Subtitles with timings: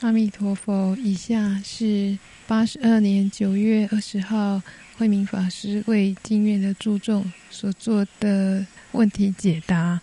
[0.00, 4.60] 阿弥陀佛，以下是八十二年九月二十号
[4.98, 9.98] 慧明法师为经院的诸众所做的问题解答，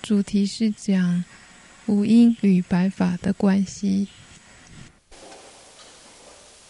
[0.00, 1.22] 主题是讲
[1.86, 4.08] 五音与白法的关系。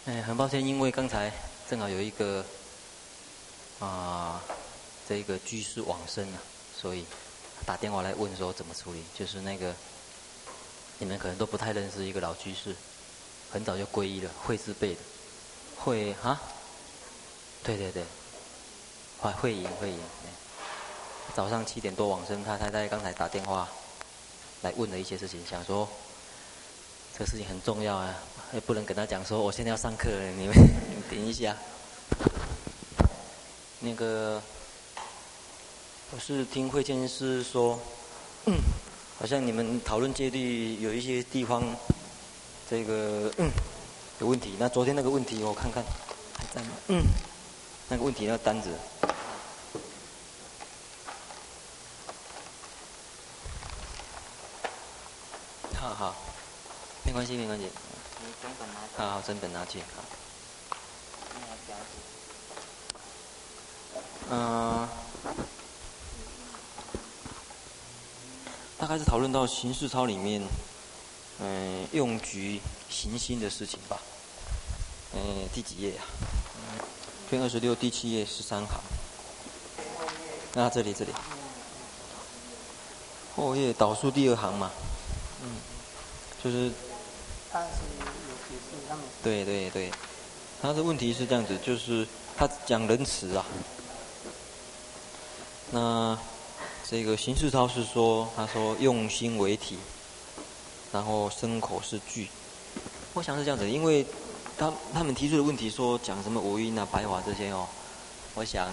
[0.05, 1.31] 哎，很抱歉，因为刚才
[1.69, 2.45] 正好有一个
[3.79, 4.41] 啊，
[5.07, 6.37] 这个居士往生了，
[6.75, 7.05] 所以
[7.65, 9.73] 打电话来问说怎么处理，就是那个。
[10.99, 12.75] 你们可能都不太认识一个老居士，
[13.49, 14.99] 很早就皈依了，慧字辈的，
[15.77, 16.39] 慧啊，
[17.63, 18.03] 对对对，
[19.19, 19.99] 慧慧颖慧颖，
[21.33, 23.67] 早上七点多往生，他太太刚才打电话
[24.61, 25.87] 来问了一些事情，想说
[27.13, 28.13] 这个事情很重要啊，
[28.53, 30.53] 也不能跟他讲说我现在要上课了，你们
[30.93, 31.55] 你等一下。
[33.79, 34.41] 那个
[36.11, 37.79] 我是听慧见师说。
[38.45, 38.55] 嗯
[39.19, 41.61] 好像你们讨论戒律有一些地方，
[42.69, 43.51] 这个嗯
[44.19, 44.55] 有问题。
[44.57, 45.83] 那昨天那个问题我看看
[46.37, 46.69] 还在吗？
[46.87, 47.03] 嗯，
[47.89, 48.69] 那个问题那个单子。
[55.75, 56.15] 好好，
[57.05, 57.65] 没关系没关系。
[57.65, 58.95] 你整本拿去。
[58.95, 59.79] 好好，整本拿去。
[59.79, 60.01] 好。
[64.29, 64.39] 嗯。
[64.39, 64.89] 呃
[68.79, 70.41] 大概是讨论到行事操里面，
[71.41, 73.99] 嗯，用局行心的事情吧。
[75.13, 75.19] 嗯，
[75.53, 76.79] 第几页呀、啊？
[77.29, 78.79] 篇二十六第七页十三行。
[80.53, 81.11] 那，这里这里。
[83.35, 84.71] 后页导数第二行嘛。
[85.43, 85.57] 嗯。
[86.41, 86.71] 就是。
[87.51, 87.67] 他是
[87.99, 88.05] 有
[88.47, 89.03] 解释他们。
[89.21, 89.91] 对对对，
[90.61, 92.07] 他的问题是这样子，就是
[92.37, 93.45] 他讲仁慈啊。
[95.71, 96.17] 那。
[96.89, 99.77] 这个行事操是说，他说用心为体，
[100.91, 102.27] 然后身口是具。
[103.13, 104.03] 我想是这样子，因为
[104.57, 107.67] 他他们提出的问题说讲什么五音啊、白话这些哦，
[108.33, 108.67] 我想，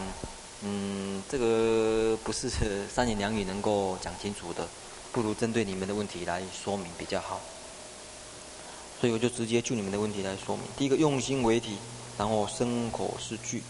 [0.62, 2.48] 嗯，这个不是
[2.88, 4.66] 三言两语能够讲清楚的，
[5.12, 7.38] 不如针对你们的问题来说明比较好。
[8.98, 10.64] 所以我就直接就你们的问题来说明。
[10.78, 11.76] 第一个用心为体，
[12.16, 13.62] 然后身口是具，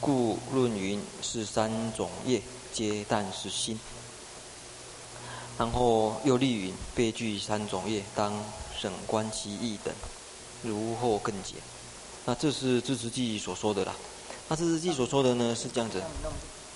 [0.00, 2.42] 故论云是三种业。
[2.72, 3.78] 皆但是心，
[5.58, 8.32] 然后又立云：备具三种业，当
[8.78, 9.92] 审观其义等，
[10.62, 11.54] 如后更解。
[12.24, 13.94] 那这是智慈记所说的啦。
[14.48, 16.02] 那智慈记所说的呢是这样子，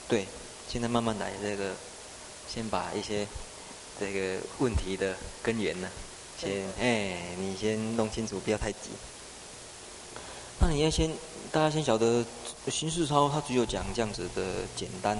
[0.08, 0.26] 对，
[0.68, 1.72] 现在慢慢来，这个
[2.52, 3.26] 先把一些
[4.00, 5.88] 这个问题的根源呢，
[6.40, 8.90] 先哎，你先弄清楚，不要太急。
[10.60, 11.10] 那你要先，
[11.50, 12.24] 大家先晓得，
[12.70, 14.42] 行事操它只有讲这样子的
[14.76, 15.18] 简单。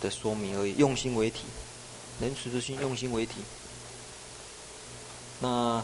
[0.00, 1.44] 的说明而已，用心为体，
[2.20, 3.34] 仁慈之心，用心为体。
[5.40, 5.82] 那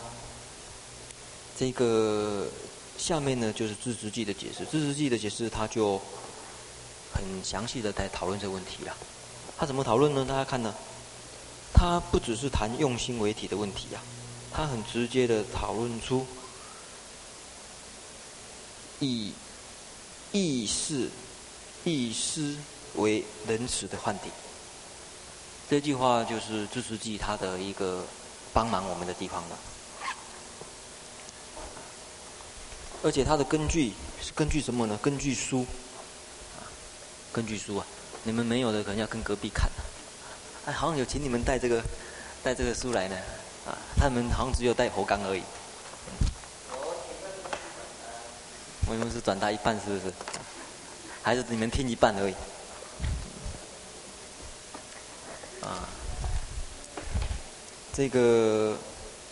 [1.56, 2.48] 这个
[2.98, 4.64] 下面呢，就是智慈记的解释。
[4.66, 6.00] 智慈记的解释，他就
[7.12, 8.96] 很详细的在讨论这个问题了。
[9.56, 10.24] 他怎么讨论呢？
[10.28, 10.74] 大家看呢，
[11.72, 14.00] 他不只是谈用心为体的问题呀，
[14.52, 16.26] 他很直接的讨论出
[18.98, 19.32] 以
[20.32, 21.08] 意识、
[21.84, 22.56] 意识。
[22.96, 24.30] 为仁慈的幻体，
[25.68, 28.04] 这句话就是智慈记他的一个
[28.52, 29.58] 帮忙我们的地方了。
[33.02, 34.98] 而且他的根据是根据什么呢？
[35.02, 35.66] 根据书，
[37.32, 37.86] 根据书啊！
[38.22, 39.70] 你们没有的可能要跟隔壁看。
[40.64, 41.82] 哎，好像有请你们带这个
[42.42, 43.16] 带这个书来呢，
[43.66, 45.42] 啊，他们好像只有带佛纲而已。
[48.86, 50.12] 我们是转达一半，是不是？
[51.22, 52.34] 还是你们听一半而已？
[57.96, 58.76] 这个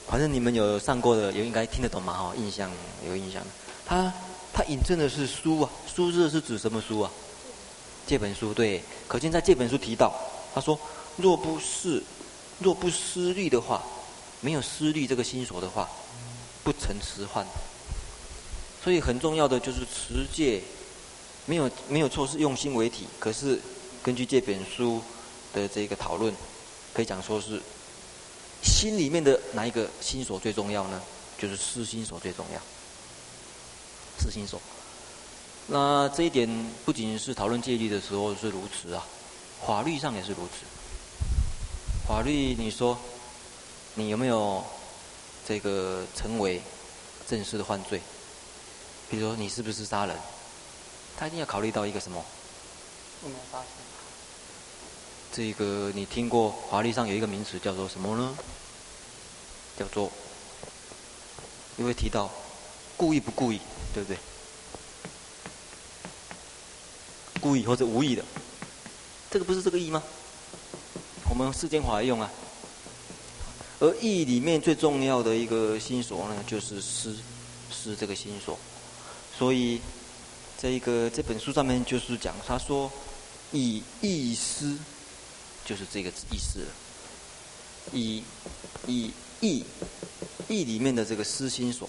[0.06, 2.12] 反正你们有上过的，也应该听得懂嘛？
[2.12, 2.70] 哈，印象
[3.08, 3.42] 有印象。
[3.84, 4.12] 他
[4.52, 7.10] 他引证的是书啊，书字是指什么书啊？
[8.06, 10.14] 这本书对，可见在这本书提到，
[10.54, 10.78] 他说
[11.16, 12.02] 若不是
[12.60, 13.82] 若不思虑的话，
[14.40, 15.88] 没有思虑这个心所的话，
[16.62, 17.44] 不成持幻。
[18.84, 20.62] 所以很重要的就是持戒，
[21.46, 23.06] 没有没有错，是用心为体。
[23.18, 23.60] 可是
[24.02, 25.02] 根据这本书。
[25.54, 26.34] 的这个讨论，
[26.94, 27.60] 可以讲说是
[28.62, 31.00] 心里面的哪一个心所最重要呢？
[31.38, 32.60] 就是私心所最重要，
[34.18, 34.60] 思心所。
[35.66, 36.48] 那这一点
[36.84, 39.04] 不仅是讨论戒律的时候是如此啊，
[39.66, 40.64] 法律上也是如此。
[42.06, 42.96] 法律，你说
[43.94, 44.64] 你有没有
[45.46, 46.62] 这个成为
[47.28, 48.00] 正式的犯罪？
[49.10, 50.16] 比如说你是不是杀人？
[51.16, 52.24] 他一定要考虑到一个什么？
[55.34, 58.36] 这个你听过法律上有一个名词叫做什么呢？
[59.78, 60.12] 叫做
[61.78, 62.30] 又会提到
[62.98, 63.58] 故意不故意，
[63.94, 64.18] 对不对？
[67.40, 68.22] 故意或者无意的，
[69.30, 70.02] 这个不是这个意吗？
[71.30, 72.30] 我们世间法用啊。
[73.80, 77.16] 而意里面最重要的一个心所呢，就是思，
[77.70, 78.58] 思这个心所。
[79.36, 79.80] 所以，
[80.60, 82.92] 这一个这本书上面就是讲，他说
[83.50, 84.78] 以意思，
[85.64, 86.66] 就是这个意思了。
[87.92, 88.22] 以
[88.86, 89.64] 以意
[90.48, 91.88] 意里面的这个私心所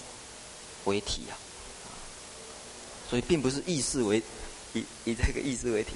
[0.86, 1.34] 为体啊，
[3.10, 4.22] 所以并不是意识为
[4.74, 5.92] 以以这个意识为体，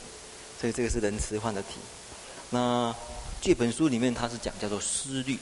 [0.59, 1.79] 所以这个是人词换的体。
[2.49, 2.95] 那
[3.41, 5.37] 这本书里面它是讲叫做思虑。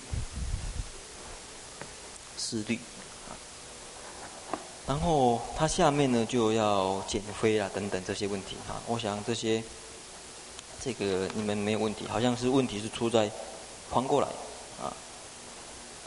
[2.37, 2.77] 思虑，
[4.85, 9.63] 然后它下面呢就要减肥啊等等这些问题哈，我想这些
[10.85, 13.27] 这个你们没有问题，好像是问题是出在
[13.89, 14.27] 翻过来
[14.79, 14.93] 啊，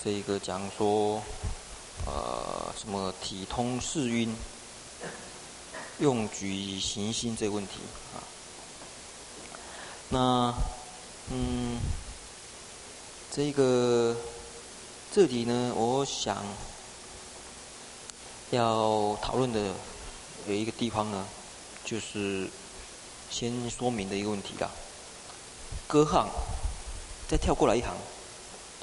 [0.05, 1.21] 这一个讲说
[2.07, 4.33] 呃什么体通四蕴，
[5.99, 7.81] 用举行心这个问题
[8.15, 8.23] 啊，
[10.11, 10.55] 那
[11.33, 11.81] 嗯
[13.33, 14.17] 这个。
[15.11, 16.45] 这里呢，我想
[18.51, 19.73] 要讨论的
[20.47, 21.27] 有一个地方呢，
[21.83, 22.47] 就是
[23.31, 24.71] 先说明的一个问题啦。
[25.87, 26.29] 隔行
[27.29, 27.95] 再跳过来一行，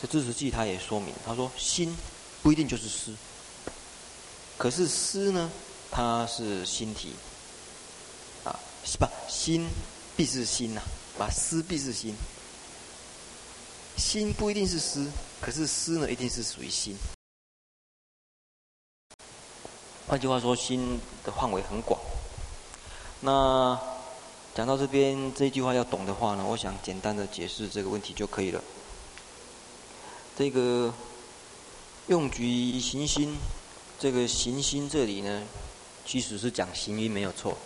[0.02, 1.96] 这知识记他也说明，他说心
[2.42, 3.16] 不一定就是思，
[4.58, 5.52] 可是思呢，
[5.92, 7.14] 它是心体
[8.44, 8.60] 啊，
[9.00, 9.68] 不，心
[10.16, 10.82] 必是心呐，
[11.18, 12.16] 把思必是心。
[13.98, 15.10] 心不一定是思，
[15.40, 16.98] 可是思呢，一定是属于心。
[20.06, 22.00] 换句话说，心的范围很广。
[23.22, 23.80] 那
[24.56, 28.64] 讲到这边，这句话要懂的话呢，我想简单的解释这个问题就可以了。
[30.38, 30.94] 这个
[32.08, 33.36] 用举行心，
[34.00, 35.44] 这个行心这里呢，
[36.06, 37.58] 其实是讲行因没有错，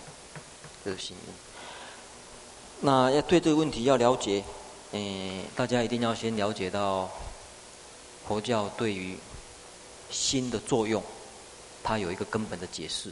[0.83, 1.33] 这个行因。
[2.81, 4.44] 那要对这个问题要了解。
[4.91, 7.07] 嗯，大家一定要先了解到
[8.27, 9.15] 佛教对于
[10.09, 11.03] 心的作用，
[11.83, 13.12] 它有一个根本的解释。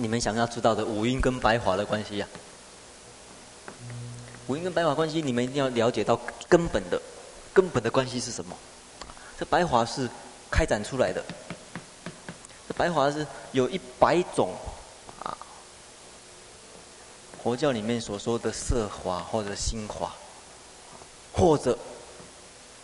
[0.00, 2.26] 你们想要知道的五音跟白华的关系呀？
[4.46, 6.18] 五音跟白华关系，你们一定要了解到
[6.48, 7.00] 根本的
[7.52, 8.56] 根本的关系是什么？
[9.38, 10.08] 这白华是
[10.50, 11.22] 开展出来的，
[12.66, 14.54] 这白华是有一百种
[15.22, 15.36] 啊。
[17.42, 20.14] 佛教里面所说的色华或者心华，
[21.30, 21.78] 或者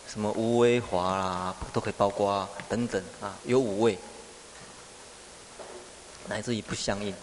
[0.07, 3.97] 什么无为华啦，都可以包括啊等等啊，有五位，
[6.27, 7.13] 乃至于不相应，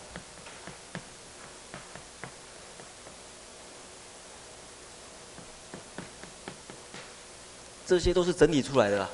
[7.87, 9.11] 这些都是整理出来的啦，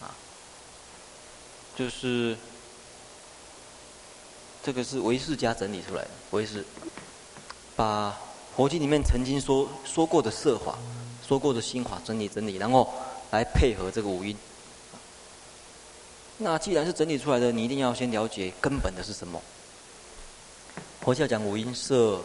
[0.00, 0.14] 啊，
[1.76, 2.36] 就是。
[4.66, 6.64] 这个是唯识家整理出来的，唯识
[7.76, 8.18] 把
[8.56, 10.78] 佛经里面曾经说说过的色法、
[11.28, 12.90] 说过的心法整理整理，然后
[13.30, 14.34] 来配合这个五蕴。
[16.38, 19.40] 那既然是整理出来的，你一定要先了解根本的是什么。
[21.00, 22.20] 佛教讲五音：色、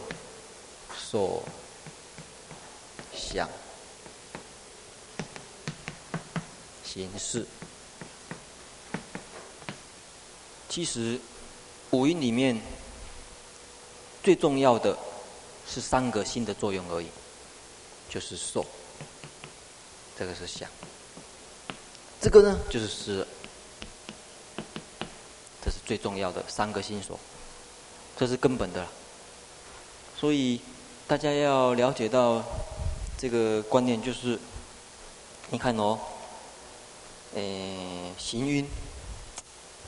[0.96, 1.42] 受、
[3.14, 3.48] 想、
[6.84, 7.46] 行、识。
[10.68, 11.18] 其实。
[11.92, 12.56] 五音里面
[14.22, 14.96] 最重要的
[15.68, 17.08] 是三个心的作用而已，
[18.08, 18.64] 就是受，
[20.16, 20.70] 这个是想，
[22.20, 23.26] 这个呢就是思，这是
[25.90, 27.18] 最重要的三个心所，
[28.16, 28.86] 这是根本的。
[30.16, 30.60] 所以
[31.08, 32.44] 大家要了解到
[33.18, 34.38] 这个观念，就是
[35.48, 35.98] 你看哦，
[37.34, 38.64] 诶，行蕴，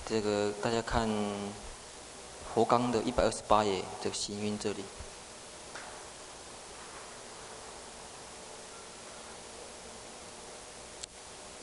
[0.05, 1.09] 这个大家看。
[2.53, 4.85] 佛纲的一百二十八页，这个行蕴这里，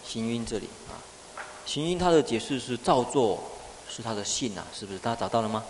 [0.04, 0.98] 行蕴这里啊，
[1.64, 3.44] 行蕴它的解释是造作
[3.90, 5.00] 是他的性啊，是不是？
[5.00, 5.64] 大家找到了吗？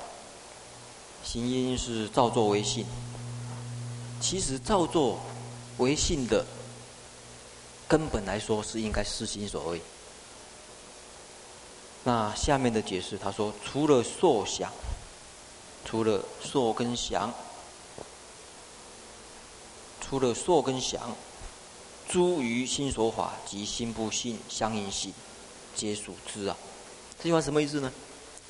[1.23, 2.85] 行因是造作为信，
[4.21, 5.19] 其实造作
[5.77, 6.45] 为信的
[7.88, 9.81] 根本来说是应该是心所谓。
[12.03, 14.71] 那下面的解释，他说除了受想。
[15.85, 17.33] 除了受跟想，
[20.01, 21.15] 除了受跟想，
[22.07, 25.11] 诸于心所法及心不性相应性，
[25.73, 26.55] 皆属之啊。
[27.17, 27.91] 这句话什么意思呢？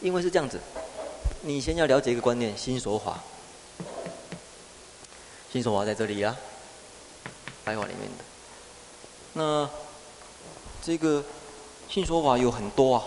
[0.01, 0.60] 因为是这样子，
[1.41, 3.22] 你先要了解一个观念：心所法，
[5.51, 6.36] 心所法在这里啊，
[7.65, 8.24] 白话里面的。
[9.34, 9.70] 那
[10.82, 11.24] 这个
[11.89, 13.03] 心所法有很多啊，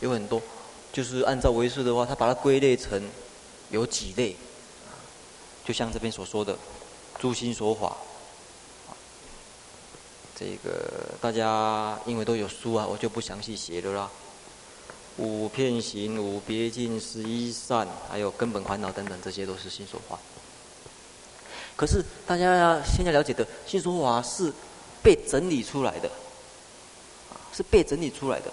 [0.00, 0.40] 有很多，
[0.92, 3.02] 就是按照唯识的话，他把它归类成
[3.70, 4.36] 有几类，
[5.64, 6.56] 就像这边所说的
[7.18, 7.96] 诸心所法。
[10.38, 14.10] 这个大家因为都有书啊，我就不详细写了啦。
[15.18, 20.18] 五片行、五别境、十一善，还有根本烦恼等等，这些都是心所法。
[21.74, 24.52] 可是大家要现在了解的，心所法是
[25.02, 26.10] 被整理出来的，
[27.52, 28.52] 是被整理出来的。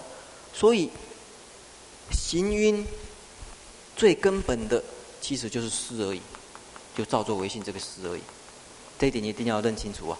[0.52, 0.90] 所以
[2.12, 2.86] 行蕴
[3.96, 4.82] 最根本的
[5.20, 6.20] 其实就是识而已，
[6.96, 8.20] 就造作唯信这个识而已。
[8.98, 10.18] 这一点一定要认清楚啊。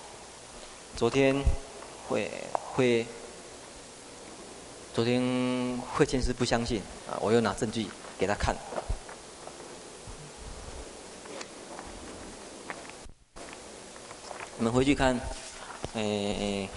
[0.97, 1.35] 昨天
[2.09, 2.31] 会
[2.73, 3.07] 会，
[4.95, 8.55] 昨天慧谦师不相信啊，我又拿证据给他看。
[14.57, 15.21] 你们回去看，
[15.95, 16.69] 诶，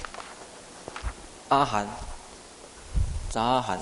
[1.50, 1.88] 阿含、
[3.30, 3.80] 杂阿含，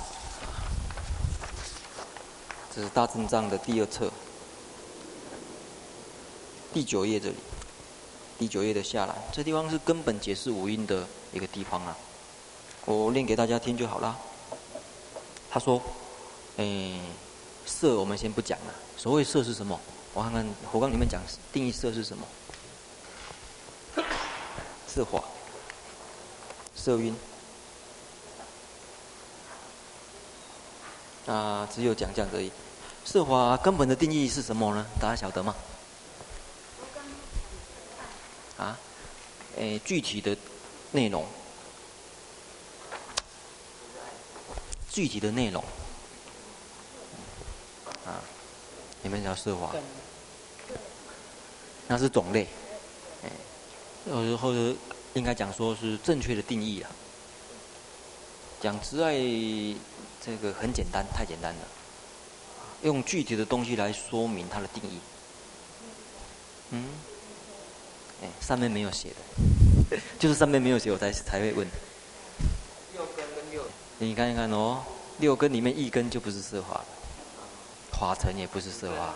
[2.76, 4.12] 这是大正藏的第二册，
[6.74, 7.36] 第九页这里。
[8.38, 11.96] 第九页的下来，这地方是根本解释五蕴的一个地方啊。
[12.86, 14.16] 我念给大家听就好了。
[15.50, 15.82] 他说
[16.58, 17.00] ：“诶，
[17.66, 18.74] 色我们先不讲了。
[18.96, 19.80] 所谓色是什么？
[20.14, 22.26] 我看看佛纲里面讲定义色是什么？
[24.88, 25.24] 色法，
[26.76, 27.16] 色晕。
[31.26, 32.52] 啊，只有讲这样而已。
[33.04, 34.86] 色法根本的定义是什么呢？
[35.02, 35.56] 大家晓得吗？”
[38.58, 38.78] 啊，
[39.58, 40.38] 诶，具体的
[40.92, 41.26] 内容，
[44.96, 45.62] 具体的内容，
[48.06, 48.24] 啊，
[49.04, 49.76] 你们讲色法，
[51.86, 52.48] 那是种类，
[54.06, 54.54] 有时候
[55.14, 56.90] 应该讲说是正确的定义啊。
[58.62, 59.12] 讲之爱，
[60.26, 61.62] 这个很简单，太简单了，
[62.84, 65.00] 用具体的东西来说明它的定义，
[66.70, 66.86] 嗯。
[68.24, 69.10] 哎，上面没有写
[69.90, 71.68] 的， 就是上面没有写，我才才会问。
[74.06, 74.84] 你看一看哦，
[75.18, 76.84] 六根里面一根就不是色法，
[77.92, 79.16] 法尘也不是色法。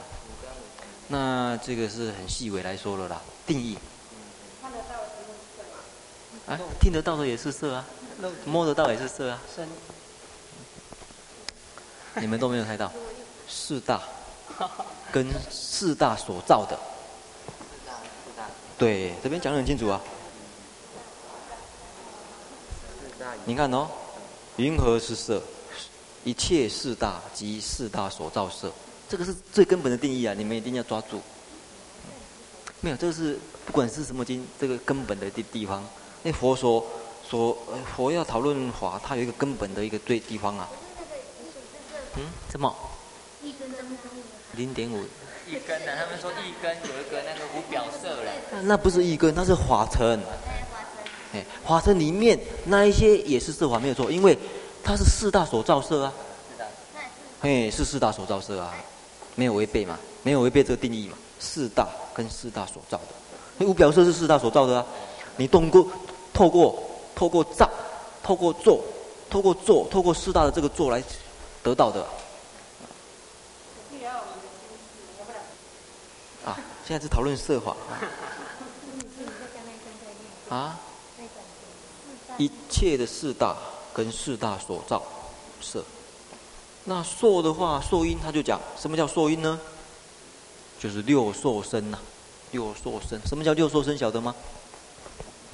[1.10, 3.77] 那这个是很细微来说了啦，定义。
[6.48, 7.86] 啊，听得到的也是色啊，
[8.46, 9.39] 摸得到也是色啊。
[12.15, 12.91] 你们都没有猜到，
[13.48, 14.01] 四大
[15.12, 16.79] 跟四大所造的。
[18.75, 20.01] 对，这边讲得很清楚啊。
[23.46, 23.88] 你看哦，
[24.58, 25.41] 云何是色？
[26.25, 28.70] 一切四大及四大所造色，
[29.08, 30.36] 这个是最根本的定义啊！
[30.38, 31.22] 你们一定要抓住。
[32.82, 35.82] 没有，这个是不管是什么经，这个根本的地地方。
[36.24, 36.86] 那佛说
[37.27, 37.58] 说
[37.96, 40.70] 佛要讨论法，它有一个根本的一个对地方啊。
[42.18, 42.24] 嗯？
[42.50, 42.75] 怎么？
[44.56, 45.06] 零点五。
[45.48, 48.62] 一根的，他们说一根有一个那个无表色了。
[48.63, 50.20] 那不是一根，那是法尘。
[51.33, 54.38] 哎，法尘里面那一些也是色法，没有错，因为
[54.83, 56.13] 它是四大所造色啊。
[56.51, 56.67] 是的。
[57.41, 58.74] 哎，是四大所造色啊，
[59.36, 61.17] 没有违背嘛，没有违背这个定义嘛。
[61.39, 63.13] 四大跟四大所造的，
[63.57, 64.86] 那无表色是四大所造的啊。
[65.38, 65.88] 你通过
[66.33, 66.81] 透过
[67.15, 67.69] 透过造，
[68.21, 68.83] 透过做，
[69.29, 71.01] 透过做，透过四大的这个做来
[71.63, 72.05] 得到的。
[76.45, 77.93] 啊现在是讨论色法啊
[80.57, 80.79] 啊，
[82.39, 83.55] 一切的四大
[83.93, 85.03] 跟四大所造
[85.62, 85.84] 色，
[86.86, 89.60] 那受的话，受因他就讲，什么叫受因呢？
[90.79, 92.00] 就是六受身呐，
[92.51, 93.19] 六受身。
[93.27, 93.98] 什么叫六受身？
[93.98, 94.34] 晓得吗？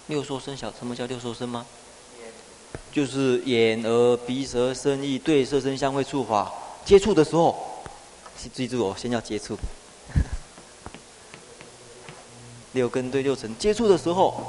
[0.07, 1.65] 六受身晓什么叫六受身吗？
[2.91, 6.53] 就是眼、耳、鼻、舌、身、意对色声香味触法
[6.85, 7.81] 接触的时候，
[8.53, 9.57] 记住哦，先要接触。
[12.73, 14.39] 六根对六尘接触的时候，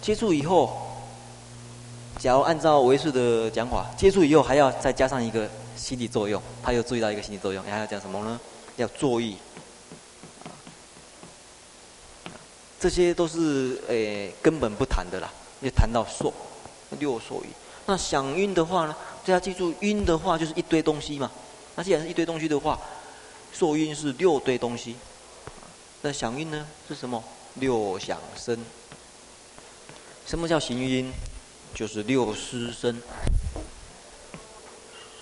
[0.00, 0.83] 接触以后，
[2.24, 8.40] 假如按照唯识的讲法，接触以后还要再加上一个心理作用，他又注意到一个心理作用，还要讲什么呢？
[8.76, 9.36] 要作意。
[12.80, 16.32] 这些都是诶根本不谈的啦，要谈到受，
[16.98, 17.48] 六受意。
[17.84, 18.96] 那想蕴的话呢？
[19.26, 21.30] 大家记住，蕴的话就是一堆东西嘛。
[21.76, 22.80] 那既然是一堆东西的话，
[23.52, 24.96] 受蕴是六堆东西。
[26.00, 27.22] 那想蕴呢是什么？
[27.56, 28.58] 六想身。
[30.24, 31.12] 什么叫行蕴？
[31.74, 33.02] 就是六师身。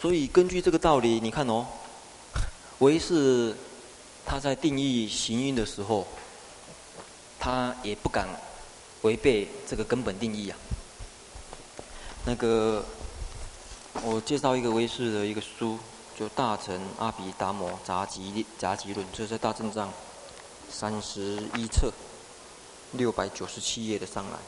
[0.01, 1.67] 所以根据这个道理，你看哦，
[2.81, 3.55] 唯识
[4.27, 6.07] 他在定义行蕴的时候，
[7.39, 8.29] 他也不敢
[9.03, 10.59] 违背这个根本定义啊。
[12.25, 12.85] 那个
[14.03, 15.79] 我介绍一个唯识的一个书，
[16.19, 19.93] 就《大乘阿毗达摩杂集杂集论》，这是在大正藏
[20.71, 21.93] 三十一册
[22.93, 24.39] 六百九十七页的上来，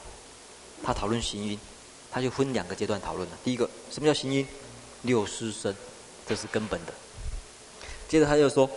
[0.83, 1.59] 他讨论行因，
[2.15, 3.37] 他就分两个阶段讨论了。
[3.43, 4.47] 第一个，什么叫行音？
[5.01, 5.75] 六湿身，
[6.25, 6.93] 这是根本的。
[8.07, 8.69] 接着他又说，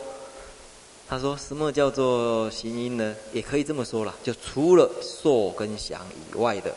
[1.08, 3.14] 他说什么叫做行音呢？
[3.32, 6.74] 也可以这么说了，就除了受跟想以外的。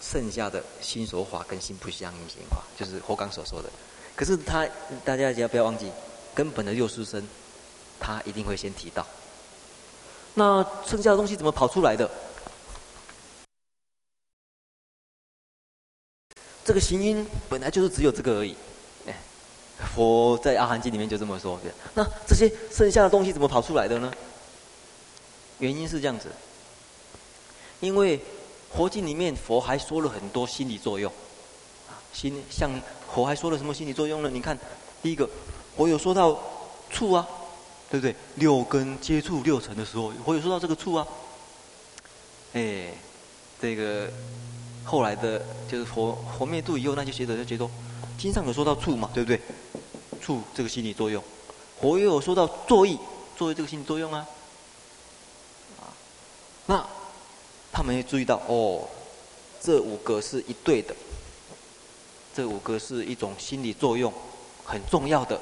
[0.00, 3.68] 剩下的心所法跟心不相应行法，就是佛刚所说的。
[4.16, 4.66] 可是他，
[5.04, 5.90] 大家只要不要忘记，
[6.34, 7.22] 根本的六湿身，
[8.00, 9.06] 他一定会先提到。
[10.32, 12.10] 那剩下的东西怎么跑出来的？
[16.68, 18.54] 这个行因本来就是只有这个而已。
[19.06, 19.16] 哎，
[19.94, 21.58] 佛在《阿含经》里面就这么说。
[21.94, 24.12] 那这些剩下的东西怎么跑出来的呢？
[25.60, 26.28] 原因是这样子，
[27.80, 28.20] 因为。
[28.76, 31.10] 佛经里面，佛还说了很多心理作用，
[32.12, 32.70] 心像
[33.14, 34.28] 佛还说了什么心理作用呢？
[34.30, 34.58] 你看，
[35.02, 35.26] 第一个，
[35.74, 36.38] 佛有说到
[36.90, 37.26] 触啊，
[37.90, 38.14] 对不对？
[38.34, 41.08] 六根接触六尘的时候，佛有说到这个触啊。
[42.52, 42.92] 哎，
[43.58, 44.10] 这个
[44.88, 47.68] 后来的，就是佛佛灭度以后，那些学者就觉得，
[48.16, 49.38] 经上有说到触嘛，对不对？
[50.22, 51.22] 触这个心理作用，
[51.78, 52.98] 佛又有说到作意，
[53.36, 54.26] 作意这个心理作用啊。
[55.78, 55.92] 啊，
[56.66, 56.86] 那。
[57.70, 58.82] 他们也注意到，哦，
[59.60, 60.96] 这五个是一对的，
[62.34, 64.12] 这五个是一种心理作用，
[64.64, 65.38] 很重要的。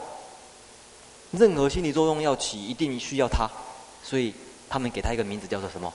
[1.31, 3.49] 任何心理作用要起，一定需要它，
[4.03, 4.35] 所以
[4.69, 5.91] 他们给它一个名字，叫做什么？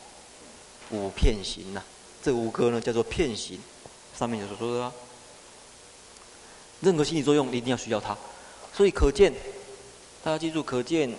[0.89, 1.83] 五片行呐。
[2.23, 3.59] 这五个呢，叫做片形。
[4.17, 4.91] 上面有所说的，
[6.81, 8.15] 任何心理作用一定要需要它，
[8.73, 9.33] 所以可见，
[10.23, 11.11] 大家记住，可见。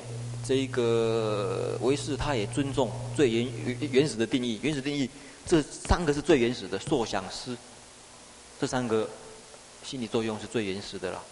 [0.44, 3.48] 这一个唯识，他也尊重最原
[3.92, 4.58] 原始的定义。
[4.60, 5.08] 原始定义，
[5.46, 7.56] 这三个是最原始的，受想思，
[8.60, 9.08] 这三个
[9.84, 11.22] 心理作用是最原始的了。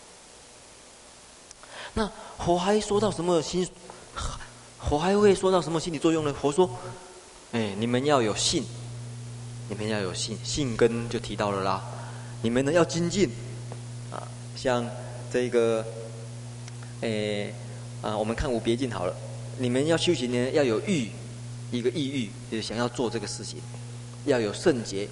[1.95, 3.69] 那佛还说到什么心？
[4.89, 6.33] 佛还会说到什么心理作用呢？
[6.33, 6.71] 佛说
[7.51, 8.65] ：“哎，你们要有信，
[9.71, 11.83] 你们要有信，信根就提到了啦。
[12.43, 13.31] 你们呢要精进
[14.11, 14.21] 啊，
[14.55, 14.87] 像
[15.33, 15.83] 这个，
[17.01, 17.51] 哎。”
[18.03, 19.15] 啊，我们看五别境好了。
[19.59, 21.11] 你们要修行呢，要有欲，
[21.71, 23.59] 一个意欲，就是想要做这个事情；
[24.25, 25.07] 要有圣洁，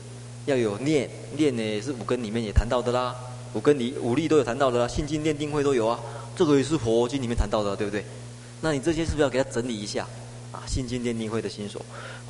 [0.46, 3.14] 要有念，念呢是五根里面也谈到的啦。
[3.52, 6.00] 五根里五力都有谈到的啦，信心、念、定、慧都有啊。
[6.34, 8.02] 这个也是佛经里面谈到的，对不对？
[8.62, 10.08] 那你这些是不是要给他整理一下？
[10.52, 11.80] 啊，信心、念、定、会的心所。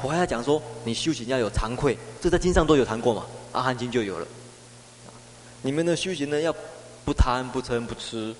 [0.00, 3.26] 佛还要讲说，你修行要有惭愧，这在经上都有谈过嘛，
[3.56, 4.26] 《阿含经》就有了。
[5.62, 6.54] 你们的修行呢，要
[7.04, 8.34] 不贪、不嗔、不痴，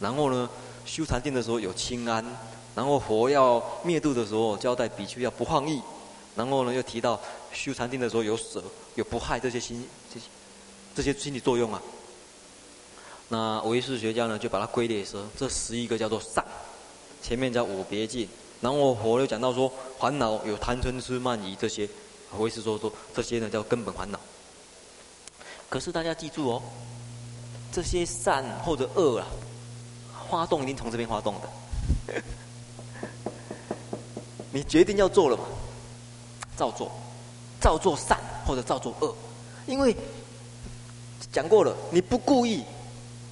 [0.00, 0.48] 然后呢？
[0.86, 2.22] 修禅定的时候有清安，
[2.74, 5.80] 然后佛要灭度的时候交代比丘要不放逸，
[6.36, 7.18] 然后呢又提到
[7.54, 8.62] 修禅定的时候有舍
[8.94, 10.26] 有不害这些心这些
[10.94, 11.80] 这些心理作用啊。
[13.30, 16.44] 那唯识学家呢就把它归类说这十一个叫做善，
[17.22, 18.28] 前面叫五别境，
[18.64, 21.86] 然后佛又讲到说烦恼有贪嗔痴慢疑这些，
[22.38, 24.18] 唯识说说这些呢叫根本烦恼。
[25.68, 26.62] 可是大家记住哦，
[27.70, 29.26] 这些善或者恶啊。
[30.30, 31.48] 发动一定从这边发动的，
[34.50, 35.44] 你决定要做了嘛，
[36.56, 36.90] 照做，
[37.60, 39.14] 照做善或者照做恶，
[39.66, 39.94] 因为
[41.30, 42.64] 讲过了，你不故意，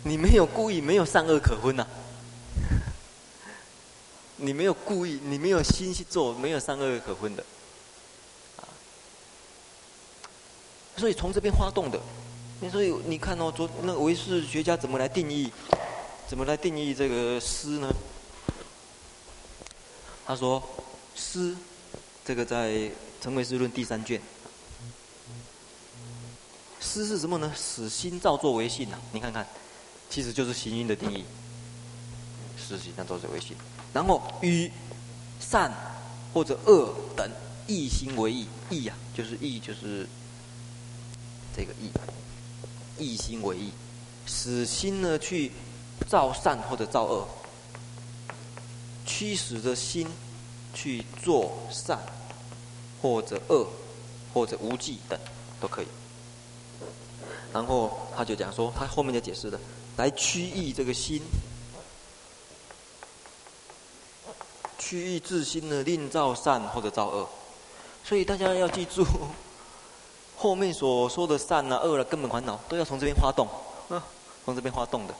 [0.04, 1.88] 你没有故意，没有善恶可分呐、啊。
[4.36, 7.44] 你没有故意，你没有心去做，没有善恶可分的，
[8.56, 8.66] 啊
[10.96, 12.00] 所以从这边发动的，
[12.70, 15.52] 所以你看哦，昨那唯识学家怎么来定义？
[16.28, 17.94] 怎么来定义这个思呢？
[20.24, 20.62] 他说
[21.14, 21.54] ：“思，
[22.24, 22.70] 这个在
[23.20, 24.20] 《成唯识论》第三卷。
[26.80, 27.52] 思是什么呢？
[27.56, 29.02] 使心造作为性呐、啊。
[29.12, 29.46] 你看看，
[30.08, 31.24] 其实就是行因的定义。
[32.56, 33.56] 使心造作为性，
[33.92, 34.70] 然后与
[35.40, 35.72] 善
[36.32, 37.30] 或者恶等
[37.66, 40.06] 异心为异，异呀、啊，就是异，就是
[41.56, 41.90] 这个异，
[42.98, 43.70] 异心为异，
[44.26, 45.52] 使心呢去。”
[46.08, 47.26] 造善或者造恶，
[49.06, 50.08] 驱使着心
[50.74, 51.96] 去做善，
[53.00, 53.64] 或者恶，
[54.34, 55.18] 或者无记等
[55.60, 55.86] 都可以。
[57.52, 59.60] 然后他就讲说，他后面就解释了，
[59.96, 61.22] 来驱役这个心，
[64.92, 67.26] 驱役自心呢，令造善或者造恶。
[68.04, 69.02] 所以大家要记住，
[70.36, 73.48] 后面所说的善啊、恶啊，根本烦恼都要从这边发动，
[73.88, 74.04] 啊，
[74.44, 75.14] 从这边发动的。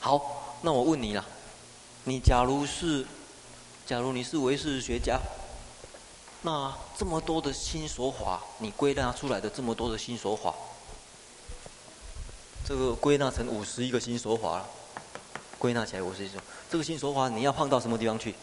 [0.00, 1.24] 好，那我问你了，
[2.04, 3.06] 你假如是，
[3.86, 5.18] 假如你是唯识学家，
[6.42, 10.54] 那这么多的心所法，你归纳出来的这么多的心所法，
[12.66, 14.68] 这个归纳成五十一个心所法了，
[15.62, 16.40] 归纳起来我是一种。
[16.68, 18.34] 这个心所法你要放到什么地方去？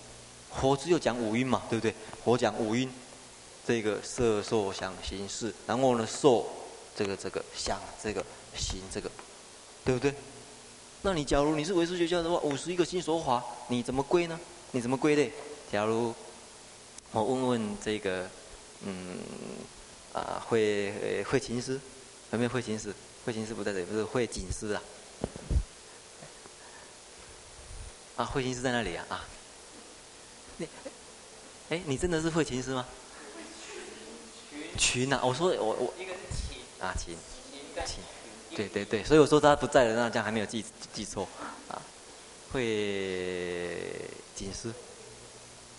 [0.55, 1.93] 佛只有讲五蕴嘛，对不对？
[2.23, 2.89] 佛讲五蕴，
[3.67, 6.47] 这个色受想行识，然后呢受
[6.95, 9.11] 这个这个想这个行这个，
[9.83, 10.13] 对不对？
[11.01, 14.39] 那你假如你是唯识学校的话，五十一个心所法你怎么归呢？
[14.71, 15.29] 你怎么归类？
[15.69, 16.15] 假如
[17.11, 18.29] 我问问这个，
[18.85, 19.19] 嗯
[20.13, 21.77] 啊慧慧勤师，
[22.31, 22.93] 有没有慧勤师？
[23.25, 24.81] 慧勤师不在这里，不是会锦师啊。
[28.19, 29.23] 啊，慧琴师在那里啊啊。
[30.57, 30.67] 你，
[31.69, 32.85] 哎，你真的是慧琴师吗？
[34.77, 35.93] 群啊，我说我我。
[36.85, 37.15] 啊琴
[37.85, 38.03] 琴。
[38.53, 41.25] 对对对，所以我说他不在了，那这样还没有记记错
[41.69, 41.81] 啊。
[42.51, 43.89] 慧
[44.35, 44.73] 锦师。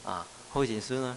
[0.03, 1.15] 啊，慧锦师呢？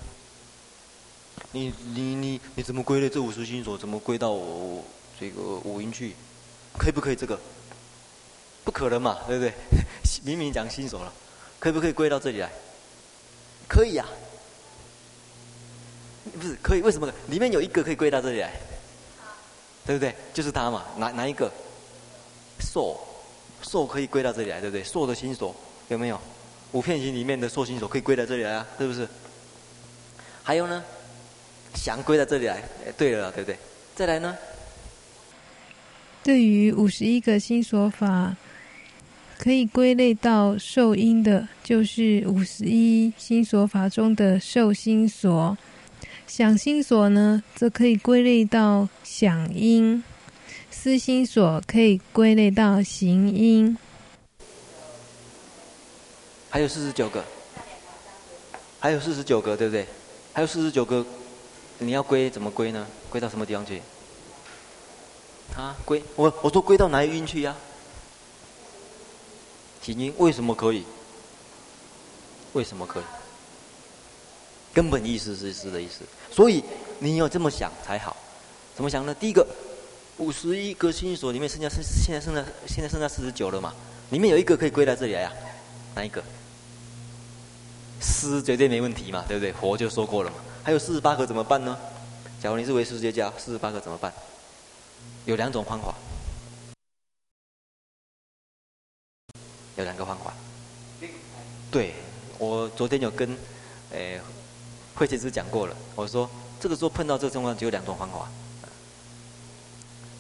[1.54, 3.78] 你你你你怎么归类这五十心所？
[3.78, 4.84] 怎么归到我
[5.18, 6.16] 这个五音去？
[6.78, 7.40] 可以不可以这个？
[8.66, 9.54] 不可能嘛，对不对？
[10.24, 11.12] 明明讲心所了，
[11.60, 12.50] 可不可以归到这里来？
[13.68, 14.12] 可以呀、啊。
[16.40, 16.82] 不是可以？
[16.82, 17.12] 为什么？
[17.28, 18.52] 里面有一个可以归到这里来，
[19.86, 20.16] 对不对？
[20.34, 21.52] 就是他嘛，哪哪一个？
[22.60, 22.98] 受，
[23.62, 24.84] 受可以归到这里来，对不对？
[24.84, 25.54] 受的心所
[25.90, 26.20] 有没有？
[26.72, 29.08] 五片形里面的受心所可以归到这里来啊，是不是？
[30.42, 30.84] 还有呢？
[31.76, 32.64] 想归到这里来，
[32.98, 33.58] 对了，对不对？
[33.96, 34.38] 再来呢？
[36.24, 38.36] 对于五十一个心所法，
[39.38, 45.56] 可以归类到受因的，就是五十一心所法中的受心所；
[46.28, 50.02] 想心所呢，则可以归类到想因；
[50.72, 53.78] 思心所可以归类到行因。
[56.50, 57.24] 还有四十九个，
[58.80, 59.86] 还有四十九个，对不对？
[60.32, 61.06] 还有四十九个，
[61.80, 62.88] 你要归怎么归呢？
[63.10, 63.82] 归到什么地方去？
[65.58, 67.56] 啊，归我我说归到哪一因去呀、
[69.84, 70.84] 行因为什么可以？
[72.54, 73.04] 为什么可以？
[74.74, 76.64] 根本意思是是的意思，所以
[77.00, 78.16] 你要这么想才好。
[78.76, 79.14] 怎么想呢？
[79.14, 79.46] 第一个，
[80.18, 83.74] 五十一个心所里面剩下剩现在剩下现在剩下四十九了嘛？
[84.10, 85.94] 里面有一个可以归到这里来呀、啊？
[85.96, 86.24] 哪一个？
[88.00, 89.54] 思绝对没问题嘛，对不对？
[89.54, 90.38] 佛就说过了嘛。
[90.64, 91.78] 还有四十八个怎么办呢？
[92.42, 94.12] 假如你是唯识学家，四十八个怎么办？
[95.26, 95.94] 有两种方法，
[99.76, 100.34] 有两个方法。
[101.72, 101.94] 对，
[102.38, 103.38] 我昨天有跟
[103.92, 104.22] 诶
[104.96, 105.76] 慧姐师讲过了。
[105.96, 108.28] 我说这个时候碰到这个状况，只有两种方法。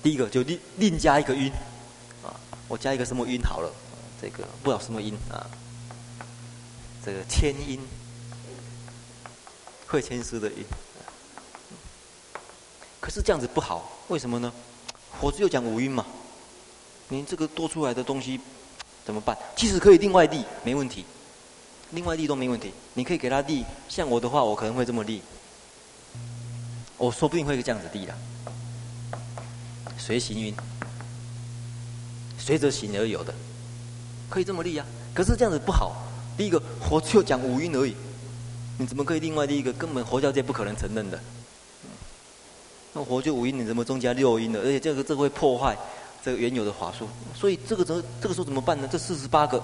[0.01, 1.51] 第一个就另另加一个因
[2.23, 2.33] 啊，
[2.67, 3.71] 我加一个什么因好了？
[4.21, 5.45] 这个不知道什么因啊，
[7.05, 7.79] 这个千音，
[9.87, 10.65] 慧谦师的因。
[12.99, 14.51] 可是这样子不好，为什么呢？
[15.19, 16.05] 佛只有讲五音嘛，
[17.09, 18.39] 你这个多出来的东西
[19.05, 19.37] 怎么办？
[19.55, 21.05] 其实可以另外立，没问题，
[21.91, 22.71] 另外立都没问题。
[22.93, 25.21] 你可以给他立，像我的话，我可能会这么立，
[26.97, 28.15] 我说不定会这样子立的，
[29.97, 30.55] 随行云，
[32.37, 33.33] 随着行而有的，
[34.29, 34.85] 可以这么立啊。
[35.13, 35.95] 可是这样子不好，
[36.37, 37.95] 第一个佛只有讲五蕴而已，
[38.77, 39.73] 你怎么可以另外立一个？
[39.73, 41.19] 根本佛教界不可能承认的。
[42.93, 44.59] 那佛就五因，你怎么增加六因的？
[44.59, 45.75] 而且这个这会破坏
[46.23, 48.87] 这个原有的法术，所以这个这这个时候怎么办呢？
[48.91, 49.61] 这四十八个，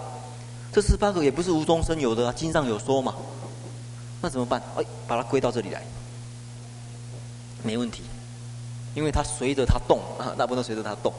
[0.74, 3.16] 这四十八个也不是无中生有的啊，经上有说嘛。
[4.22, 4.62] 那怎么办？
[4.76, 5.82] 哎，把它归到这里来，
[7.64, 8.04] 没问题，
[8.94, 11.14] 因为它随着它动啊，那不能随着它动，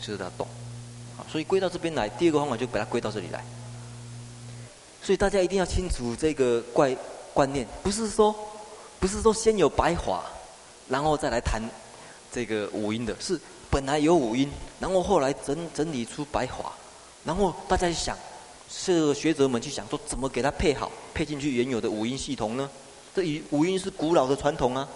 [0.00, 0.46] 随着它动，
[1.28, 2.08] 所以归到这边来。
[2.08, 3.44] 第二个方法就把它归到这里来。
[5.02, 6.96] 所以大家一定要清楚这个怪
[7.32, 8.34] 观念，不是说。
[9.00, 10.24] 不是说先有白法，
[10.88, 11.60] 然后再来谈
[12.34, 16.72] 这个五音的，是本来有五音，然后后来整整理出白话，
[17.24, 18.18] 然后大家想，
[18.68, 22.68] 是学者们去想说怎么给它配好，配进去原有的五音系统呢？
[23.14, 24.88] 这五音是古老的传统啊，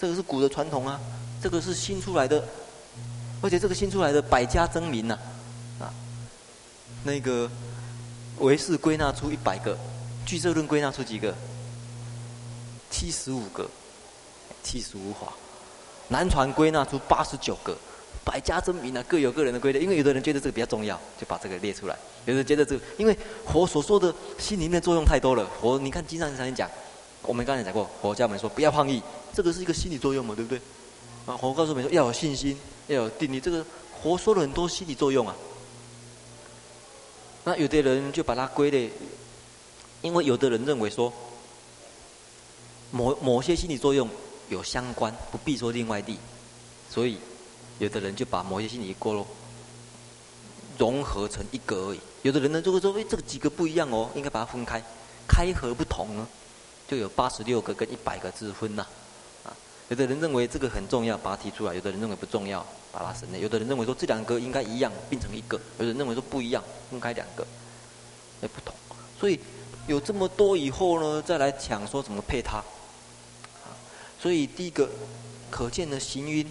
[0.00, 1.00] 这个是古的传统啊，
[1.42, 2.46] 这个是新出来的，
[3.42, 5.18] 而且这个新出来的百家争鸣呐，
[5.80, 5.92] 啊，
[7.02, 7.50] 那个
[8.38, 9.76] 唯识归纳出一百个，
[10.24, 11.34] 俱舍论归纳出几个？
[12.90, 13.68] 七十五个，
[14.62, 15.32] 七十五法，
[16.08, 17.76] 南传归纳出八十九个，
[18.24, 19.80] 百家争鸣啊，各有各人的归类。
[19.80, 21.94] 因为有的人觉得这个比较重要，就把这个列出来；
[22.24, 23.16] 有的人觉得这个，因为
[23.46, 25.46] 佛所说的心灵的作用太多了。
[25.60, 26.70] 佛，你看经上常常讲，
[27.22, 29.02] 我们刚才讲过，佛教们说不要放逸，
[29.34, 30.58] 这个是一个心理作用嘛，对不对？
[31.26, 33.64] 啊，佛告诉我们说要有信心，要有定力，这个
[34.02, 35.36] 佛说了很多心理作用啊。
[37.44, 38.90] 那有的人就把它归类，
[40.00, 41.12] 因为有的人认为说。
[42.90, 44.08] 某某些心理作用
[44.48, 46.18] 有相关，不必说另外地，
[46.90, 47.18] 所以
[47.78, 49.26] 有的人就把某些心理过咯
[50.78, 52.00] 融合成一个而已。
[52.22, 54.82] 有的人呢就会说，哎，这个几个不一样哦，应该把它分开，
[55.26, 56.26] 开合不同呢，
[56.88, 58.86] 就有八十六个跟一百个之分呐。
[59.44, 59.54] 啊，
[59.88, 67.46] 有的人认为这个很重要，把它提出来；有的人认为不重要，把它省略；有的人认为说这两个应该一样，并成一个；有的人认为说不一样，分开两个，
[68.40, 68.74] 那不同。
[69.20, 69.38] 所以
[69.86, 72.62] 有这么多以后呢，再来讲说怎么配它。
[74.20, 74.88] 所以第一个
[75.50, 76.44] 可见的行云，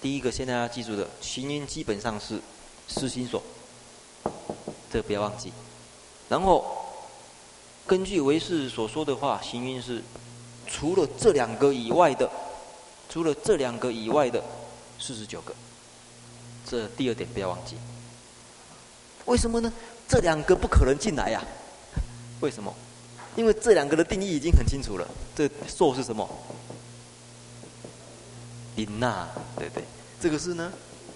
[0.00, 2.40] 第一个现在要记住的行云基本上是
[2.88, 3.42] 四心所，
[4.90, 5.52] 这个不要忘记。
[6.28, 6.64] 然后
[7.86, 10.02] 根据唯识所说的话，行云是
[10.66, 12.30] 除了这两个以外的，
[13.08, 14.42] 除了这两个以外的
[14.98, 15.54] 四十九个。
[16.64, 17.76] 这第二点不要忘记。
[19.26, 19.72] 为什么呢？
[20.08, 21.42] 这两个不可能进来呀？
[22.40, 22.72] 为什么？
[23.36, 25.08] 因为这两个的定义已经很清楚了。
[25.34, 26.28] 这受是什么？
[28.76, 29.84] 林呐，对不对？
[30.20, 30.72] 这个是呢，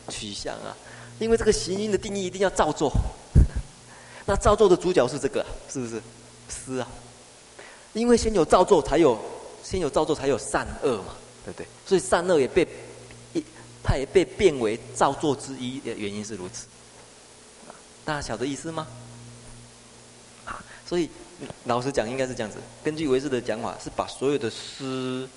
[0.08, 0.76] 取向啊。
[1.18, 2.92] 因为这个行音的定义一定要造作，
[4.26, 6.02] 那造作的主角是这个，是不是？
[6.48, 6.88] 思啊。
[7.94, 9.18] 因为先有造作，才有
[9.62, 11.66] 先有造作，才有善恶嘛，对不对？
[11.86, 12.66] 所以善恶也被
[13.32, 13.42] 一，
[13.82, 16.66] 它也被变为造作之一的原因是如此。
[18.04, 18.86] 大家晓得意思吗？
[20.44, 21.10] 啊，所以。
[21.64, 22.58] 老实讲，应该是这样子。
[22.82, 25.28] 根据唯识的讲法，是把所有的思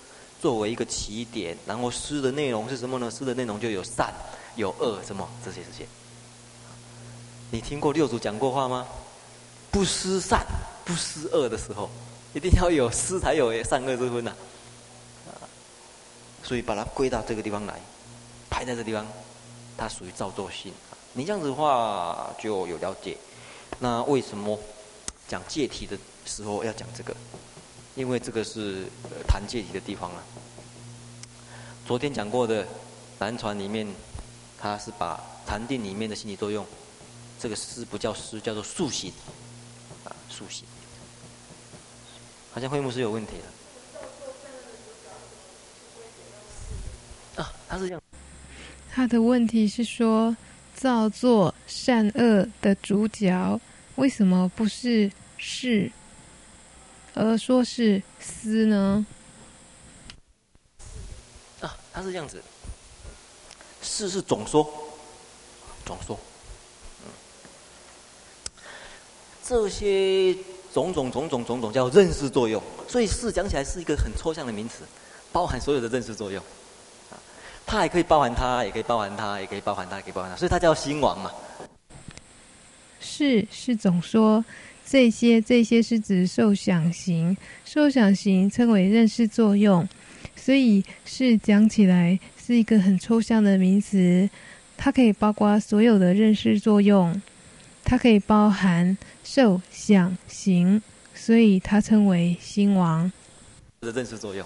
[0.41, 3.11] 作为一个起点，然后思的内容是什么呢？
[3.11, 4.13] 思的内容就有善、
[4.55, 5.85] 有恶，什么这些这些。
[7.51, 8.87] 你听过六祖讲过话吗？
[9.71, 10.45] 不思善、
[10.85, 11.89] 不思恶的时候，
[12.33, 14.31] 一定要有思才有善恶之分呐。
[15.27, 15.35] 啊
[16.43, 17.79] 所以把它归到这个地方来，
[18.49, 19.05] 排在这地方，
[19.77, 20.71] 它属于造作性。
[21.13, 23.17] 你这样子的话就有了解。
[23.79, 24.57] 那为什么？
[25.29, 27.15] 讲戒题的时候要讲这个，
[27.93, 28.87] 因为这个是
[29.27, 30.23] 谈戒体的地方啊。
[31.85, 32.67] 昨天讲过的
[33.19, 33.87] 南传里面，
[34.57, 36.65] 他是把禅定里面的心理作用，
[37.39, 39.13] 这个思不叫思，叫做塑形
[40.03, 40.65] 啊，速行。
[42.51, 43.33] 好像会幕是有问题
[47.35, 47.43] 的。
[47.43, 48.01] 啊，他是这样。
[48.91, 50.35] 他的问题是说，
[50.75, 53.61] 造作善恶的主角。
[53.95, 55.89] 为什么不是识，
[57.15, 59.05] 而说是思呢？
[61.61, 62.43] 啊，他是这样子，
[63.81, 64.69] 是是总说，
[65.85, 66.19] 总说，
[67.03, 67.11] 嗯，
[69.43, 70.35] 这些
[70.73, 74.83] 种种种种种种叫认识作用，所以是讲起来是一个很抽象的名词，
[75.31, 76.43] 包含所有的认识作用，
[77.09, 77.15] 啊，
[77.65, 81.31] 它还可以包含它，也可以包含它，也可以包含它，也可以包含它，所以它叫心王嘛。
[83.01, 84.43] 是是总说，
[84.89, 89.87] 这些这些是指受想行，受想行称为认识作用，
[90.35, 94.27] 所以是讲起来是一个很抽象的名词，
[94.75, 97.21] 它可以包括所有的认识作用，
[97.83, 100.81] 它可以包含受想行，
[101.13, 103.11] 所以它称为心王
[103.81, 104.43] 的认识作用，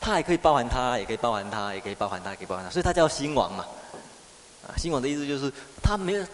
[0.00, 3.66] 它还可以包含它，也可以包含它，也可以包含它，也可以包含它，所以它叫心王嘛。
[4.66, 5.52] 啊，心王的意思就是
[5.82, 6.24] 它没有。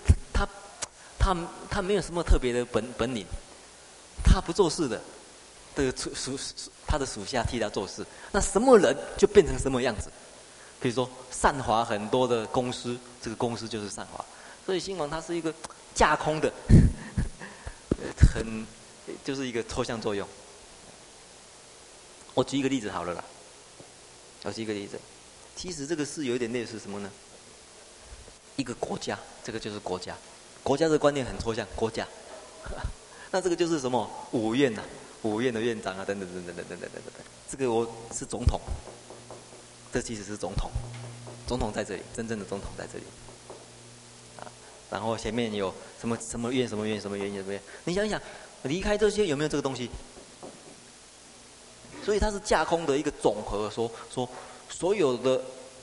[1.27, 1.37] 他
[1.69, 3.27] 他没有什么特别的本本领，
[4.23, 5.01] 他不做事的，
[5.75, 6.39] 的属属
[6.87, 10.09] 他的属下替他做事，那什么人就变成什么样子。
[10.81, 14.25] 比如说善华很多的公司，这个公司就是善华，
[14.65, 15.53] 所以新王它是一个
[15.97, 16.53] 架空的，
[18.33, 18.65] 很
[19.25, 20.29] 就是一个抽象作用。
[22.35, 23.25] 我举一个例子好了啦，
[24.45, 24.97] 我举一个例子，
[25.57, 27.11] 其实这个是有点类似什么呢？
[28.55, 30.17] 一个国家，这个就是国家。
[30.66, 32.05] 国家的观念很抽象，国家，
[33.31, 34.83] 那这个就是什么五院呐、
[35.22, 38.61] 五院的院长啊，等等等等等等等等等，这个我是总统，
[39.92, 40.68] 这其实是总统，
[41.46, 43.05] 总统在这里，真正的总统在这里，
[44.40, 44.50] 啊，
[44.90, 48.20] 然后前面有什么什么院什么院什么院什么院，你想一想，
[48.64, 49.88] 离开这些有没有这个东西？
[52.05, 54.29] 所以它是架空的一个总和，说说
[54.68, 55.40] 所有的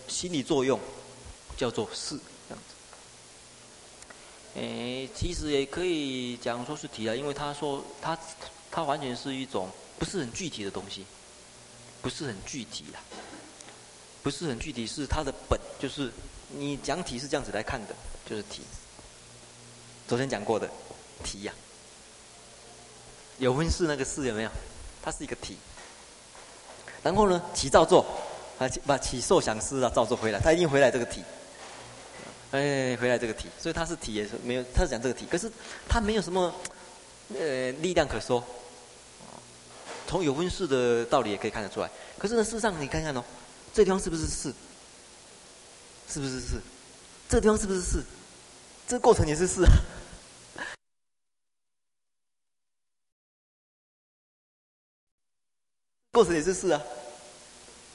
[0.09, 0.77] 心理作用
[1.55, 2.19] 叫做是。
[4.55, 8.17] 诶，其实也可以讲说是体啊，因为他说他
[8.69, 11.05] 他完全是一种不是很具体的东西，
[12.01, 13.01] 不是很具体啊，
[14.21, 16.11] 不是很具体，是它的本，就是
[16.49, 17.95] 你讲体是这样子来看的，
[18.29, 18.61] 就是体。
[20.07, 20.69] 昨天讲过的
[21.23, 21.53] 体呀、
[23.39, 24.49] 有分识那个识有没有？
[25.01, 25.57] 它是一个体。
[27.01, 28.05] 然后呢，起造作，
[28.57, 31.21] 把把起受想思啊造作回来，他一定回来这个体。
[32.53, 35.51] 哎，回来这个题，所以它是题也是没有，他是讲这个题，可是
[35.89, 36.53] 它没有什么
[37.35, 38.45] 呃力量可说。
[40.05, 41.89] 从有分识的道理也可以看得出来。
[42.19, 43.23] 可是呢，事实上你看看哦，
[43.73, 44.53] 这地方是不是识？
[46.07, 46.61] 是不是是？
[47.27, 48.03] 这个地方是不是是？
[48.87, 49.71] 这个过程也是是啊。
[56.11, 56.79] 过程也是是啊，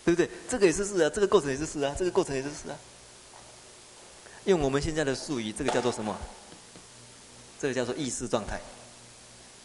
[0.04, 0.28] 对不对？
[0.48, 2.76] 这个也是是啊，这个过程也是是啊，这个过程也是是啊。
[4.48, 6.16] 用我们现在的术语，这个叫做什么？
[7.60, 8.58] 这个叫做意识状态。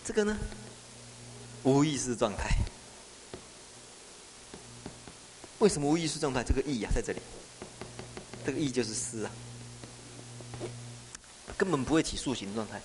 [0.04, 0.38] 这个呢，
[1.64, 2.50] 无意识状态。
[5.60, 6.44] 为什么无意识状态？
[6.44, 7.22] 这个意啊，在这里，
[8.46, 9.32] 这个意就是思啊，
[11.56, 12.82] 根本不会起塑形状态。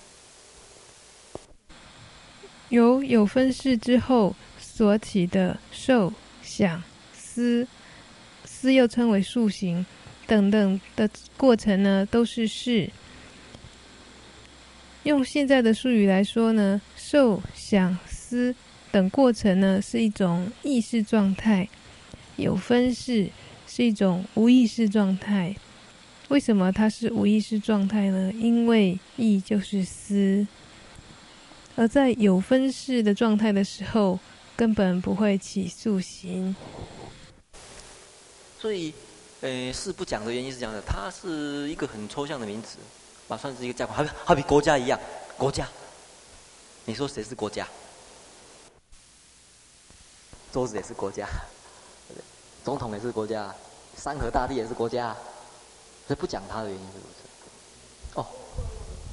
[2.69, 4.33] 有有分式之后。
[4.61, 6.81] 所起的受想
[7.13, 7.67] 思，
[8.45, 9.85] 思又称为塑形
[10.29, 12.89] 等等的过程呢，都是事。
[15.03, 18.53] 用现在的术语来说呢，受想思
[18.91, 21.67] 等过程呢，是一种意识状态，
[22.35, 23.29] 有分式
[23.67, 25.55] 是一种无意识状态。
[26.27, 28.31] 为什么它是无意识状态呢？
[28.35, 30.45] 因为意就是思，
[31.75, 34.19] 而在有分式的状态的时候。
[34.59, 36.53] 根本不会起塑形，
[38.59, 38.93] 所以，
[39.41, 42.77] 呃，是不讲的原因是这样的，它是一个很抽象的名词，
[43.27, 44.99] 啊，算是一个架构，好比好比国家一样，
[45.37, 45.67] 国家，
[46.85, 47.67] 你说谁是国家？
[50.51, 51.27] 桌子也是国家，
[52.63, 53.53] 总统也是国家，
[53.95, 55.15] 山河大地也是国家，
[56.07, 58.19] 所以不讲它的原因是如此。
[58.19, 58.25] 哦，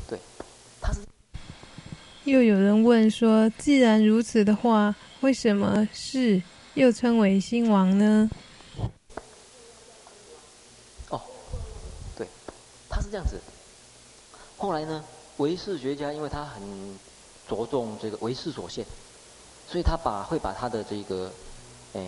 [0.08, 0.18] 对，
[0.80, 1.00] 它是。
[2.24, 4.94] 又有人问说，既然如此的话。
[5.22, 6.40] 为什么是
[6.74, 8.30] 又称为新王呢？
[11.08, 11.20] 哦，
[12.16, 12.28] 对，
[12.88, 13.40] 他是这样子。
[14.58, 15.02] 后来呢，
[15.38, 16.60] 唯识学家因为他很
[17.48, 18.84] 着重这个唯识所现，
[19.66, 21.32] 所以他把会把他的这个，
[21.94, 22.02] 呃，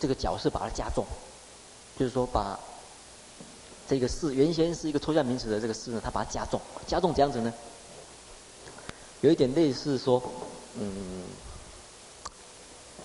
[0.00, 1.06] 这个角色把它加重，
[1.96, 2.58] 就是说把
[3.88, 7.54] 这个是原先是一个抽象名词的这个是呢，他把它加重，加重这样子呢，
[9.20, 10.20] 有一点类似说，
[10.80, 11.22] 嗯。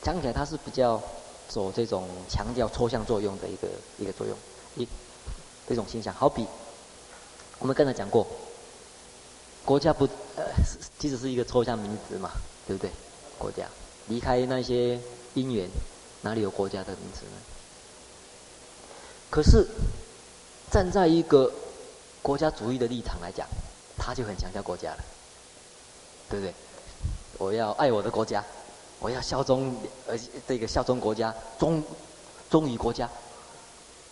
[0.02, 1.02] 讲起来，它是比较
[1.48, 3.68] 走这种强调抽象作用的一个
[4.00, 4.36] 一个作用，
[4.76, 4.88] 一
[5.68, 6.14] 这种现象。
[6.14, 6.46] 好比
[7.60, 8.28] 我们刚才讲过，
[9.64, 10.44] 国家不呃，
[11.00, 12.32] 其实是一个抽象名词嘛，
[12.68, 12.92] 对不对？
[13.38, 13.66] 国家
[14.08, 15.00] 离开那些
[15.34, 15.70] 因缘，
[16.22, 17.42] 哪里有国家的名词呢？
[19.30, 19.68] 可是
[20.72, 21.52] 站在一个
[22.22, 23.48] 国家主义的立场来讲，
[23.98, 25.04] 他就很强调国家了，
[26.30, 26.54] 对不对？
[27.38, 28.44] 我要爱我的国家。
[29.02, 29.76] 我要效忠，
[30.08, 31.84] 呃，这个效忠国家，忠
[32.50, 33.08] 忠于国家。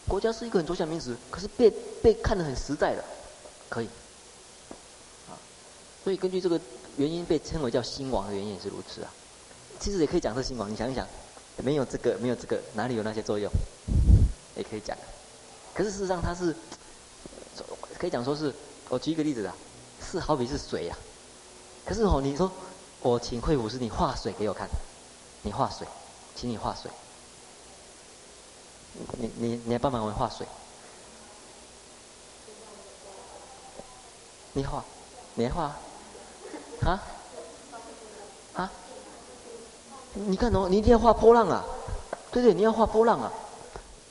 [0.10, 3.04] 国家是一个很抽象名词，可是被被看得很实在的，
[3.74, 3.88] 可以。
[5.28, 5.34] 啊，
[6.04, 6.62] 所以根据这个
[6.98, 9.12] 原因被称为叫心王的原因也是如此啊。
[9.80, 11.08] 其实也可以讲是心王，你想一想，
[11.58, 13.52] 没有这个没有这个，哪里有那些作用？
[14.56, 14.96] 也可以讲。
[15.74, 16.56] 可是事实上它是，
[17.98, 18.54] 可以讲说是，
[18.90, 19.56] 我举一个例子啊，
[20.12, 21.90] 是好比是水呀，啊。
[21.90, 22.52] 可是哦，你说。
[23.06, 24.66] 我请惠普师，你画水给我看。
[25.42, 25.86] 你画水，
[26.38, 26.90] 请你画水。
[29.18, 30.48] 你你你来帮忙我画水。
[34.54, 34.84] 你画，
[35.36, 35.76] 你画。
[36.84, 37.04] 啊？
[38.56, 38.72] 啊？
[40.14, 41.64] 你看哦，你一定要画波浪啊！
[42.32, 43.32] 对对，你要画波浪啊！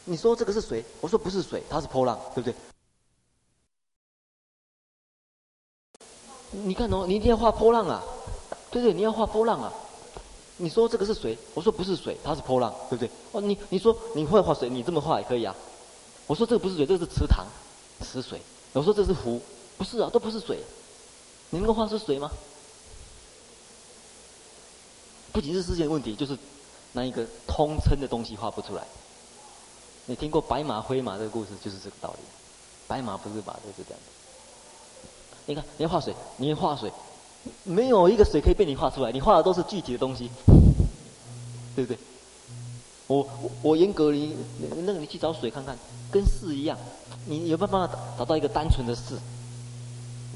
[0.05, 2.55] 你说这个是水，我说不是水，它是波浪，对不对？
[6.51, 8.03] 你看哦，你一定要画波浪啊！
[8.71, 9.73] 对对，你要画波浪啊！
[10.57, 13.11] 你说这个是水，我说不是水，它是波浪，对不对？
[13.31, 15.55] 哦，你你说你会画水，你这么画也可以啊。
[16.27, 17.47] 我说这个不是水，这个是池塘，
[18.01, 18.41] 池水。
[18.73, 19.41] 我说这是湖，
[19.83, 20.61] 不是啊，都不是水。
[21.51, 22.31] 你能够画出水吗？
[25.33, 26.39] 不仅是时间问题，就是
[26.93, 28.85] 那一个通称的东西画不出来。
[30.07, 32.21] 你听过白马灰马这个故事，就是这个道理。
[32.87, 33.99] 白马不是马，就是这样。
[35.47, 36.93] 你看，你要画水，你要画水。
[37.65, 40.31] 没有一个水可以被你画出来，你画的都是具体的东西，
[41.75, 41.99] 对不对？
[43.09, 43.29] 我
[43.63, 44.37] 我严格你
[44.77, 45.77] 那个你去找水看看，
[46.13, 46.79] 跟识一样，
[47.27, 49.19] 你有办法找到一个单纯的识？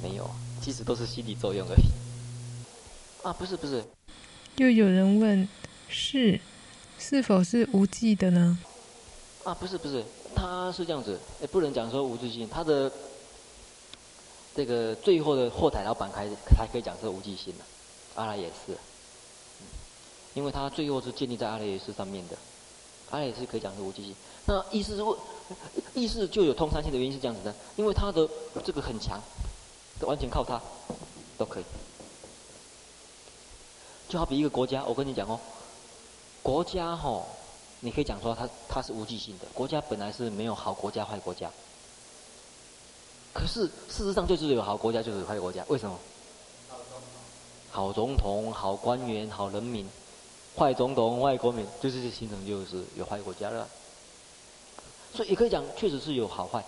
[0.06, 0.30] 没有，
[0.62, 3.26] 其实都是心理作用而已。
[3.26, 3.82] 啊，不是不是。
[4.56, 5.48] 又有人问：
[5.88, 6.40] 是
[6.96, 8.56] 是否是无忌的呢？
[9.42, 10.04] 啊，不是不是，
[10.34, 12.90] 他是这样子，哎不能讲说无记性，他的。
[14.54, 16.26] 这个最后的后台老板开
[16.56, 17.64] 才可以讲是无记性的，
[18.14, 18.74] 阿赖也是，
[20.32, 22.34] 因为他最后是建立在阿赖耶识上面的，
[23.10, 24.14] 阿赖耶识可以讲是无记性。
[24.46, 25.14] 那意思是问，
[25.92, 28.26] 意思就有通三性的原因是这样子的，因为他的
[28.64, 29.20] 这个很强，
[30.00, 30.60] 完全靠他
[31.38, 31.64] 都可以。
[34.08, 35.38] 就好比一个国家，我跟你讲哦，
[36.42, 37.24] 国家哈、哦，
[37.80, 41.50] 你可以讲说它它是无记性的，国家本来是没有好国家坏国家，
[43.32, 45.98] 可是事实上就是有好国家，就是有坏国家，为什么？
[47.70, 49.86] 好总统、好官员、好人民，
[50.56, 53.68] 坏总统、坏国民，就是形成就是有坏国家了。
[55.14, 56.64] 所以也可以讲，确实是有好坏。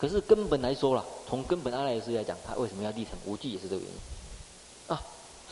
[0.00, 3.92] 可是根本来说啦，从根本阿赖耶识来讲，他为什么要立成无记，也是这个原因。
[4.88, 5.02] 啊，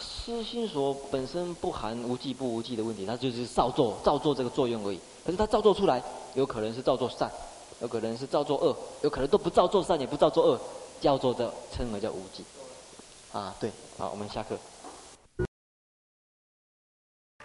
[0.00, 4.98] 私心所本身不含无记不无记的问题，它就是造作造作这个作用而已。
[5.24, 6.02] 可是它造作出来，
[6.34, 7.30] 有可能是造作善，
[7.82, 10.58] 有可能是造作恶，有可能都不造作善，也不造作恶，
[10.98, 12.42] 叫做这称为叫无记。
[13.32, 14.56] 啊，对，好，我们下课。